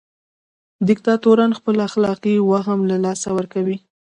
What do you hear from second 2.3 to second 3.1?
وهم له